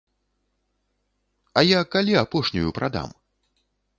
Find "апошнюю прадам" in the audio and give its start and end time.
2.23-3.09